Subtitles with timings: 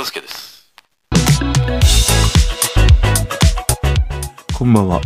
[0.00, 0.72] 片付けです。
[4.56, 5.00] こんばんは。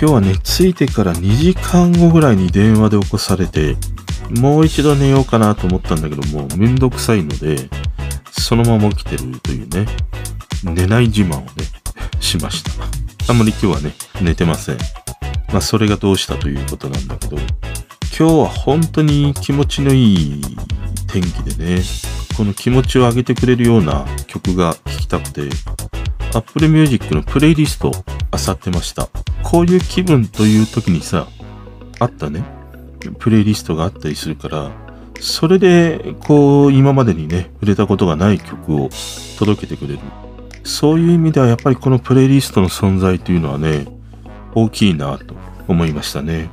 [0.00, 3.76] 今日はね、着いてから2時間後ぐらいに電話で起こされて、
[4.30, 7.68] もう一度寝ようかなと思ったんだけどもう、めんどくさいので、
[8.30, 9.86] そのまま起きてるというね、
[10.62, 11.48] 寝ない自慢をね、
[12.20, 12.70] しました。
[13.28, 14.78] あんまり今日はね、寝てません。
[15.52, 17.36] まあ、それがどうしたということなんだけど、
[18.16, 20.42] 今日は本当に気持ちのいい
[21.08, 21.82] 天気でね、
[22.36, 25.48] この気持ちを上げてくれるような曲が聴きたくて、
[26.34, 29.08] Apple Music のプレイリストを漁ってました。
[29.42, 31.28] こういう気分という時にさ、
[32.00, 32.44] あったね、
[33.18, 34.72] プレイリストがあったりするから、
[35.20, 38.90] それで、こう、今までにね、触れたことがない曲を
[39.38, 40.00] 届けてくれる。
[40.64, 43.86] そういう意味ではやっぱりこのプレイリストの存在というのはね、
[44.54, 45.34] 大きいなと
[45.68, 46.48] 思いましたね。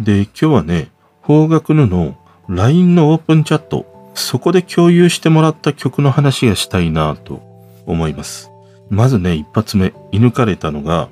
[0.00, 0.90] で、今日はね、
[1.22, 2.16] 方角のの
[2.48, 7.42] LINE のオープンチャット、そこで共有してもらった曲の話がしたいなと
[7.86, 8.50] 思います。
[8.88, 11.08] まずね、一発目、射抜かれたのが、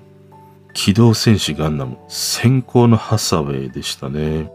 [0.75, 4.51] 機動戦士ガンダム、先行のハサウェイでしたね。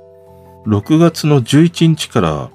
[0.65, 2.49] 6月の11日から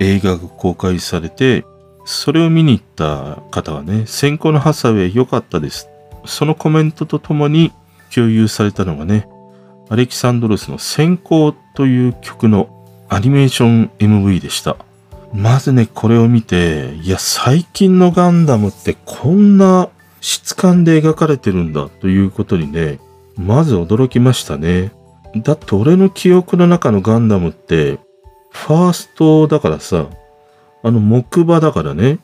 [0.00, 1.64] 映画が公開されて、
[2.04, 5.88] それを見に行った方がね、先行のハサウェイ良かったです。
[6.24, 7.72] そのコメントとともに
[8.14, 9.28] 共有されたのがね、
[9.88, 12.68] アレキサンドロスの先行という曲の
[13.08, 14.76] アニメーション MV でした。
[15.32, 19.88] まずね、これを見て、いや、最近のガンダムってこんな
[20.20, 23.00] 質感で描かれてるんだということにね、
[23.36, 24.92] まず驚きましたね。
[25.36, 27.98] だって俺の記憶の中のガンダムって、
[28.50, 30.08] ファーストだからさ、
[30.82, 32.18] あの木馬だからね。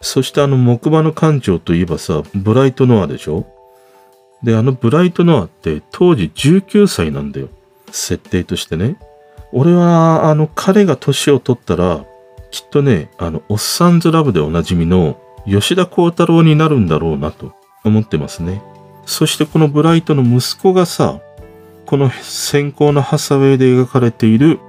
[0.00, 3.46] そしてあの木馬の艦長といえばさ、ブライトノアでしょ
[4.42, 7.48] で、あのブライトノアって当時19歳なんだよ。
[7.90, 8.96] 設定としてね。
[9.52, 12.04] 俺は、あの彼が年を取ったら、
[12.50, 17.52] きっとね、あの、おっさんずラブでおなじみの吉田幸太郎になるんだろうなと
[17.84, 18.62] 思ってますね。
[19.06, 21.20] そしてこのブライトの息子がさ、
[21.86, 24.60] この先行のハサウェイで描かれている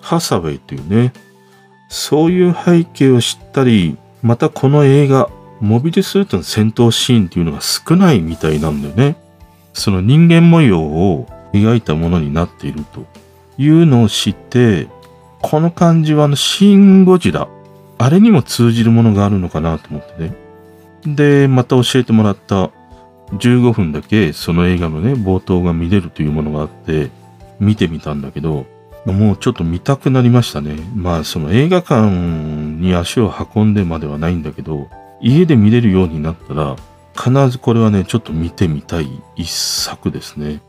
[0.00, 1.12] ハサウェイというね、
[1.88, 5.28] そういう背景を知ったり、またこの映画、
[5.60, 9.16] モビルスーツの戦闘シーンっていうのが少ないみたいなんだよね。
[9.72, 13.04] その人間模様を描いたものになっていると
[13.56, 14.86] いうのを知って、
[15.50, 17.48] この感じはあの、シン・ゴジラ、
[17.96, 20.36] あれにも通じるものがあるのかなと思ってね。
[21.06, 22.70] で、また教えてもらった
[23.32, 27.10] 15分だけその映画のね、冒頭が見れるというものがあって、
[27.60, 28.66] 見てみたんだけど、
[29.06, 30.76] もうちょっと見たくなりましたね。
[30.94, 34.90] まあ、その映画館に足を運んでまではないんだけど、
[35.22, 36.76] 家で見れるようになったら、
[37.16, 40.60] 必ずこれはね、ちょっと見てみたい一作ですね。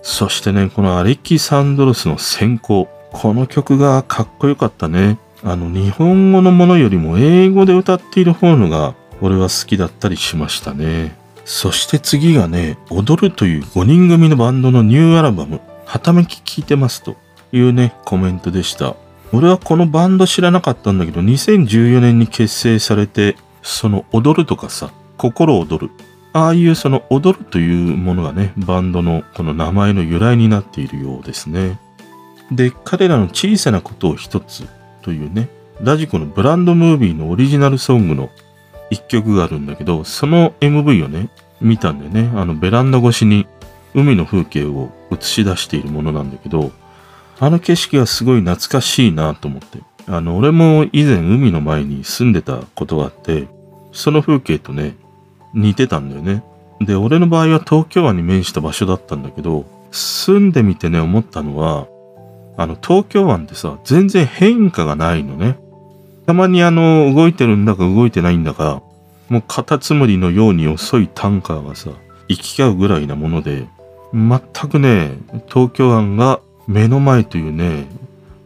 [0.00, 2.88] そしてね、このアレキサンドロスの先行。
[3.12, 5.18] この曲がかっこよかったね。
[5.44, 11.16] あの、日本語のものよりも英語で歌っている方のが、俺は好きだったりしましたね。
[11.44, 17.16] そして次がね、踊るという5人組のバンドのニューアルバム、はためき聞いてますと
[17.52, 18.96] いうね、コメントでした。
[19.32, 25.90] 俺はこのバンド知らなかったんだけど、2014年に結成されて、その踊るとかさ、心躍る。
[26.34, 31.78] ああいうその踊るというものがね、バンドのこの名前の由来になっているようですね。
[32.54, 34.64] で、彼らの小さなことを一つ
[35.02, 35.48] というね、
[35.80, 38.30] ラジコのブランドムービーのオリジナルソングの
[38.90, 41.30] 一曲があるんだけど、その MV をね、
[41.60, 42.30] 見たんだよね。
[42.38, 43.46] あのベランダ越しに
[43.94, 46.72] 海の風景を映し出しているものなんだけど、
[47.40, 49.78] あの景色がすごい懐かしいなと思って。
[50.06, 53.48] あの、俺も以前海の前に住んでたことがあって、
[53.92, 54.96] その風景とね、
[55.54, 56.42] 似てたんだよね。
[56.80, 61.86] で、俺の場合は東京湾に面した場所だったんだけど、住んでみてね、思ったのは、
[62.56, 65.58] あの、東京湾ってさ、全然変化がないのね。
[66.26, 68.82] たまにあの、動いてるんだか動いてないんだか、
[69.28, 71.90] もうカタツムリのように遅いタンカーがさ、
[72.28, 73.66] 行き交うぐらいなもので、
[74.12, 74.38] 全
[74.70, 75.12] くね、
[75.48, 77.86] 東京湾が目の前というね、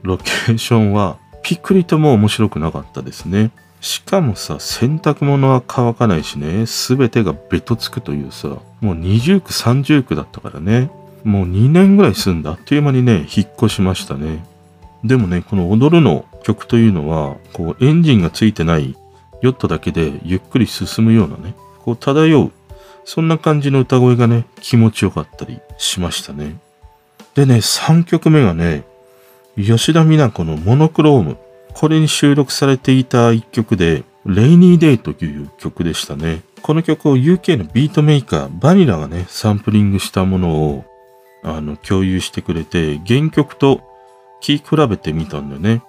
[0.03, 3.50] ロケーションは、ピクリとも面白くなかったですね。
[3.81, 8.49] しかもさ、洗濯物は乾かないしね、すべてがベトつくというさ、
[8.81, 10.91] もう二重区三重区だったからね。
[11.26, 14.44] もう2年ぐらい住んだあっという間にね、引っ越しましたね。
[15.05, 18.96] でもね、この踊るの曲というのは、こうエンジンがついてない
[19.43, 22.52] ヨットだけでゆっくり進むようなね、こう漂う、
[23.05, 26.58] そんな感じの歌声がね、気持ちよかったりしましたね。
[27.34, 28.84] でね、3曲目がね、
[29.56, 31.38] 吉田美奈子のモノクローム。
[31.75, 36.43] これに収録されていた一曲で、レイニーデイという曲でしたね。
[36.62, 40.84] この曲を UK のビートメーカー、バニラがね、サンプリングしたものを、
[41.43, 43.81] あの、共有してくれて、原曲と
[44.41, 45.83] 聴き比べてみたんだよね。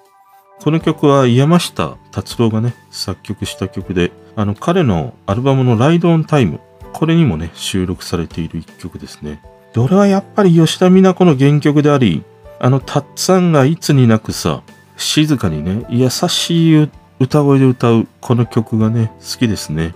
[0.59, 6.59] この曲は山下達郎がね、作曲した曲で、あの、彼のアルバムのライドオンタイム、
[6.93, 9.39] これにもね、収録されている一曲ですね。
[9.73, 12.23] で、俺はやっぱり吉田美奈子の原曲であり、
[12.59, 14.63] あの、たっさんがいつになくさ、
[14.95, 16.89] 静かにね、優しい
[17.19, 19.93] 歌声で歌うこの曲がね、好きですね。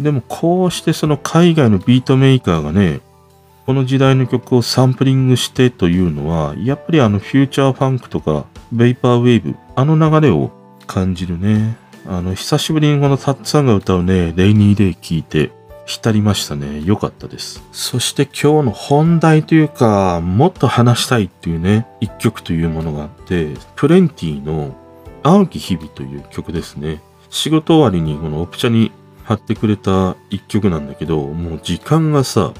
[0.00, 3.00] でもこうしてその海外のビートメーカーがね、
[3.66, 10.50] この時代の曲をサンプリングしてというのは、やっぱりあのフューチャーファンクとか、ベイパーウェーブ、あの流れを
[10.86, 11.76] 感じるね。
[12.06, 15.52] あの、久しぶりにこのタッツさんが歌うね、 Rainy Day 聞いて、
[15.84, 16.82] 浸りましたね。
[16.84, 17.62] 良かったです。
[17.72, 24.74] そして今日の本題というか、もっと話したいっていうね、一曲というものがあって、 plenty の
[25.22, 27.00] 青き日々という曲ですね。
[27.30, 28.92] 仕事終わりにこのオプチャに
[29.24, 32.52] 貼ってくれた一曲なんだけど、もう時間がさ、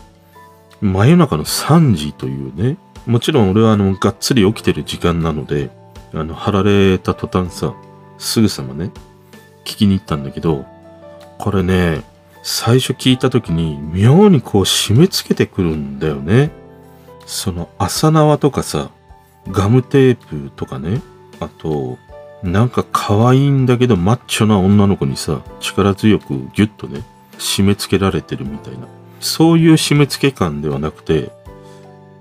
[0.82, 2.76] 真夜中の3時というね、
[3.06, 5.70] もちろん俺はあの、がっつり起きてる時間なので、
[6.12, 7.72] あの、貼られた途端さ、
[8.18, 8.90] すぐさまね、
[9.64, 10.66] 聞きに行ったんだけど、
[11.38, 12.02] これね、
[12.42, 16.50] 最初聞いた時に妙にこう締め付けてくるんだよね。
[17.26, 18.90] その朝縄とかさ、
[19.48, 21.00] ガムテープとかね、
[21.38, 21.98] あと、
[22.42, 27.02] なんか可愛いんだけどマッチョな女の子にさ、力強くギュッとね、
[27.38, 28.88] 締め付けられてるみたいな。
[29.22, 31.30] そういう締め付け感ではなくて、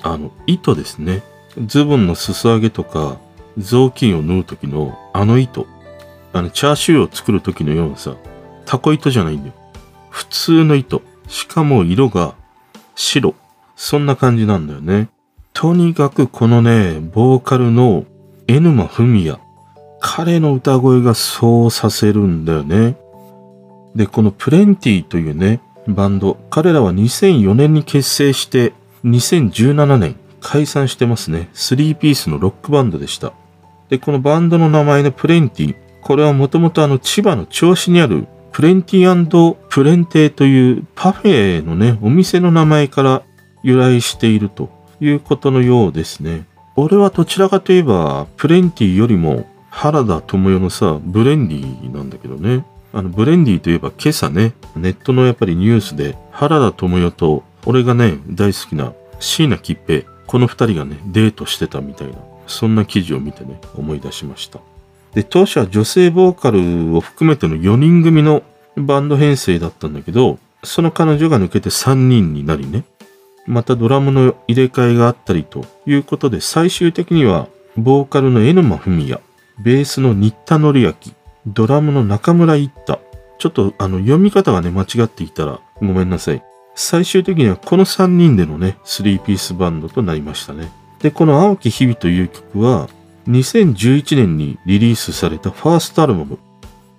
[0.03, 1.23] あの、糸ですね。
[1.65, 3.17] ズボンの裾上げとか、
[3.57, 5.65] 雑巾を縫う時のあの糸。
[6.31, 8.15] あの、チャーシューを作る時のようなさ、
[8.65, 9.53] タコ糸じゃないんだよ。
[10.09, 11.01] 普通の糸。
[11.27, 12.35] しかも色が
[12.95, 13.33] 白。
[13.75, 15.09] そんな感じなんだよね。
[15.53, 18.05] とにかくこのね、ボーカルの
[18.47, 19.39] エヌマフミヤ。
[19.99, 22.95] 彼の歌声がそうさせるんだよね。
[23.95, 25.61] で、このプレンティというね、
[25.93, 26.37] バンド。
[26.49, 28.73] 彼らは2004年に結成して、
[29.05, 31.49] 2017年解散してますね。
[31.53, 33.33] 3ピースのロックバンドでした。
[33.89, 35.75] で、このバンドの名前のプレンティ。
[36.01, 43.23] これはもともとあの千葉の銚子にあるプレンティプレンテというパフェのね、お店の名前から
[43.63, 46.45] 由来しているということのようですね。
[46.75, 52.65] 俺はどちらかといえば、プレンティよりも原田智代のさ、ブレンディなんだけどね。
[52.93, 62.15] あの、ブレンディといえば今朝ね、ネットのやっぱりニュースで、原田智代と、俺がね、大好きな椎名桔平、この二人がね、デートしてたみたいな、
[62.47, 64.59] そんな記事を見てね、思い出しました。
[65.13, 68.43] で、当初は女性ボーカルを含めての4人組の
[68.77, 72.83] バンド編成だったんだけど、その彼女が抜けて3人になりね、
[73.45, 77.47] またドラムの入れ替えがあったりということで、最終的には、
[77.77, 79.19] ボーカルのエヌマフミヤ、
[79.59, 80.95] ベースの新田紀明、
[81.47, 82.99] ドラムの中村一太。
[83.41, 86.43] ちょっとあの読み方がね、間違っていたらごめんなさい。
[86.75, 90.71] 最終的にはこの3人でのね、3ピースバンドとなりましたね。
[90.99, 92.87] で、この青木日々という曲は、
[93.27, 96.37] 2011年にリリースされたファーストアルバム、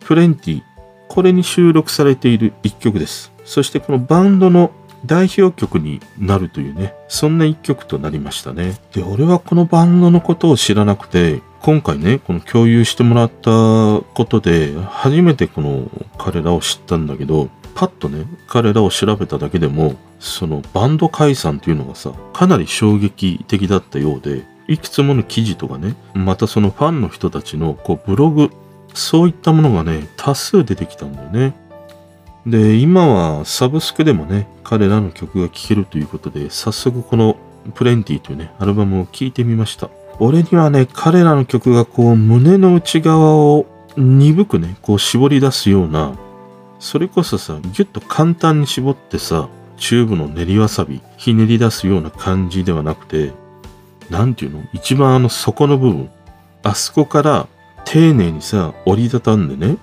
[0.03, 0.63] フレンティ、
[1.09, 3.31] これに収録されている1曲です。
[3.45, 4.73] そしてこのバンドの
[5.07, 8.77] 代表曲になるというね、そんな一曲となりましたね。
[8.93, 15.89] で、俺はこのバンドのことを知らなくて、今回ね、この共有してもらったことで、初めてこの
[16.19, 28.51] 彼らを知ったんだけど、パッとね、彼らを調べただけでも、そのバンド解散っていうのがさ、かなり衝撃的だったようで、いくつもの記事とかね、またそのファンの人たちのこうブログ、
[28.95, 31.55] そういったものがね、多数出てきたんだよね。
[32.47, 37.37] で、今はサブスクでもね、彼らの曲が聴けるということで、早速この
[37.75, 39.89] プレンティというね、アルバムを聴いてみました。
[40.19, 46.17] 俺にはね、彼らの曲がこう胸の内側を鈍くね、こう絞り出すような、
[46.81, 53.33] それこそさ、ぎゅっと簡単に絞ってさ、チューブの練りわさび、ひねり出すような感じではなくて、
[54.11, 54.65] なんていうの？
[54.73, 56.11] 一番あの底の部分、
[56.65, 57.47] あそこから
[57.85, 59.77] 丁寧にさ、折りたたんでね、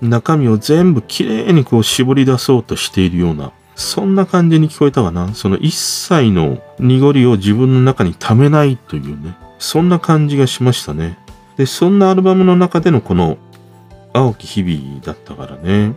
[0.00, 5.34] 中身を全部きれいにこう絞り出そうとしているような、そんな感じに聞こえたかな？
[5.34, 9.36] その一切の濁りを自分の中に溜めないというね。
[9.58, 11.18] そんな感じがしましたね。
[11.56, 13.38] で、そんなアルバムの中でのこの
[14.12, 15.94] 青き日々だったからね。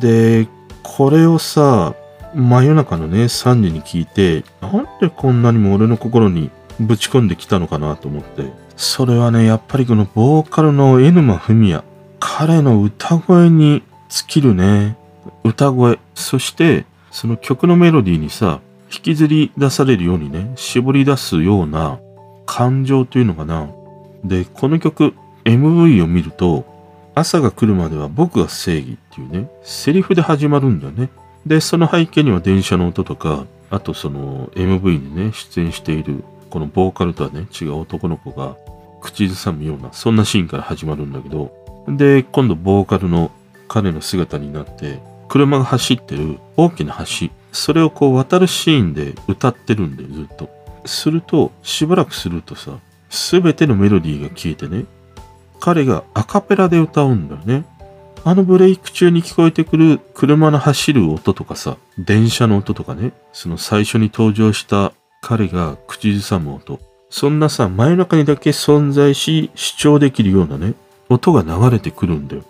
[0.00, 0.48] で、
[0.82, 1.94] これをさ、
[2.34, 8.52] 真夜中のね、3時に聞いて、なんでこんなにも俺の心にぶち込んできたのかなと思って。
[8.76, 11.84] それはね、やっぱりこのボーカルのエヌマフミヤ。
[12.20, 14.96] 彼の歌声に尽きるね。
[15.44, 15.98] 歌声。
[16.14, 18.60] そして、その曲のメロディーにさ、
[18.92, 21.98] 引きずり出されるようにね、絞り出すような
[22.46, 23.68] 感情というのかな。
[24.24, 26.64] で、この曲、MV を見ると、
[27.14, 31.10] 朝が来るまでは僕が正義っていうね、セリフで始まるんだよね。
[31.46, 38.56] で、その背景には電車の音とか、あとその MV にね、出演している、このボーカルとはね、違う男の子が
[39.00, 41.52] 口ずさむような、そんなシーンから始まるんだけど、
[41.96, 43.30] で、今度ボーカルの
[43.68, 50.48] 彼の姿になって車が走ってる大きな橋それをこう渡るシーンで歌ってるんでずっと。
[50.84, 52.78] するとしばらくするとさ
[53.10, 54.86] 全てのメロディーが消えてね
[55.60, 57.64] 彼がアカペラで歌うんだよね。
[58.24, 66.80] あのブレイク中に聞こえてくる車の走る音とかさ電車の音とかねその最初に登場した彼が口ずさむ音。
[67.10, 70.74] そんなさ真夜中にだけ存在し主張できるようなね
[71.08, 72.42] 音が流れてくるんだよ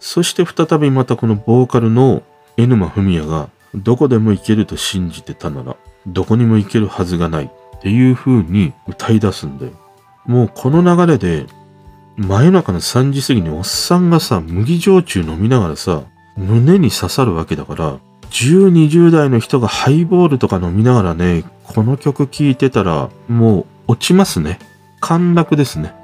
[0.00, 2.22] そして再びまたこのボーカルの
[2.56, 9.72] 江沼文也がどこでも行けると信じてたならどこにも行けるはずがないっていう風に歌い出すんだよ。
[10.26, 11.46] もうこの流れで
[12.16, 16.04] 真夜中の3時過ぎにおっさんがさ麦焼酎飲みながらさ
[16.36, 17.98] 胸に刺さるわけだから
[18.34, 24.58] 10、20代の人がハイボールとか飲みながらね、この曲聴いてたら、もう落ちますね。
[25.00, 25.94] 陥落ですね。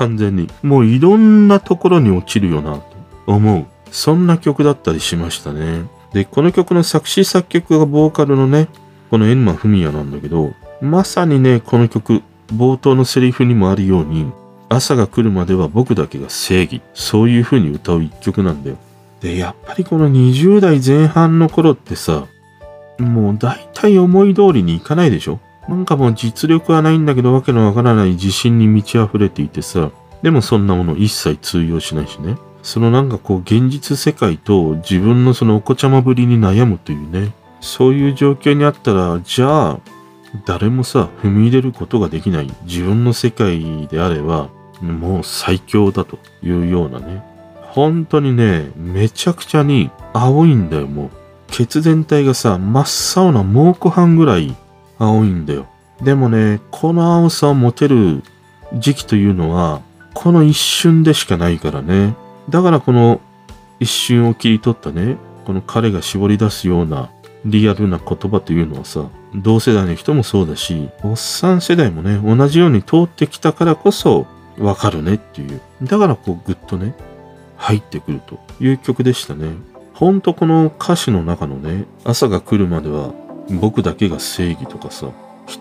[0.00, 0.48] 完全に。
[0.62, 2.82] もういろんなところに落ちるよな、と
[3.26, 3.66] 思う。
[3.92, 5.82] そんな曲だったりしましたね。
[6.14, 8.68] で、この曲の作詞作曲がボーカルのね、
[9.10, 12.22] このエンマフミヤなんだけど、まさにね、この曲、
[12.54, 14.32] 冒頭のセリフにもあるように、
[14.70, 16.80] 朝が来るまでは僕だけが正義。
[16.94, 18.76] そういう風に歌う一曲なんだよ。
[19.20, 22.26] で、やっぱりこの20代前半の頃ってさ、
[22.98, 25.40] もう大体思い通りにいかないでしょ？
[25.70, 32.36] なんかもう実力はないんだけどわけのわからない自信に満ち溢れていてさ、でもそんなもの一切通用しないしね。
[32.62, 37.32] そのなんかこう現実世界と自分のそのお子ちゃまぶりに悩むというね。
[37.60, 39.78] そういう状況にあったら、じゃあ、
[40.44, 44.48] 誰もさ、踏み入れることができない自分の世界であれば、
[44.80, 47.22] もう最強だというようなね。
[47.62, 51.10] 本当にね、めちゃくちゃに青いんだよ、もう。
[51.48, 54.56] ケツ全体がさ、真っ青な蒙古斑ぐらい
[55.00, 55.66] 青いんだよ。
[56.02, 58.22] でもね、この青さを持てる
[58.74, 59.80] 時期というのは、
[60.14, 62.14] この一瞬でしかないからね。
[62.48, 63.20] だからこの
[63.80, 65.16] 一瞬を切り取ったね、
[65.46, 67.10] この彼が絞り出すような
[67.44, 74.26] リアルな言葉というのはさ、同世代の人もそうだし、おっさん世代もね、同じように通ってきたからこそ
[74.58, 75.60] わかるねっていう。
[75.82, 76.94] だからこうぐっとね、
[77.56, 79.48] 入ってくるという曲でしたね。
[79.94, 83.12] ほんとこの歌詞の中のね、朝が来るまでは
[83.50, 85.10] 僕だけが正義とかさ、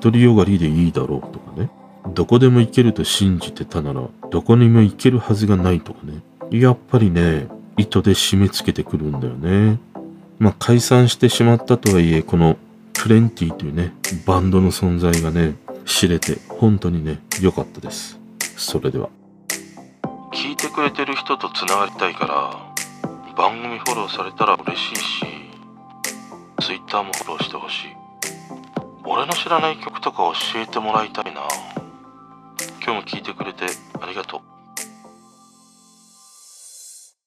[0.01, 1.69] 独りよがりでいいだろうとかね、
[2.13, 9.79] どこでも行けると信じてたなら、どこにも行けるはずがないとかね、やっぱりね、糸で締め付けてくるんだよね。
[10.37, 12.57] まあ解散してしまったとはいえ、この
[12.93, 13.93] プレンティというね、
[14.25, 15.55] バンドの存在がね、
[15.85, 18.19] 知れて本当にね、良かったです。
[18.55, 19.09] それでは。
[20.31, 25.48] 聞いてくれてる人とつながりたいから番組フォローされたら嬉しいし
[26.69, 27.95] Twitter もフォローしてほしい。
[29.03, 31.41] 俺の知らない曲とか教えてもらいたいな。
[32.85, 33.65] 今日も聞いてくれて
[33.99, 34.58] ありがとう。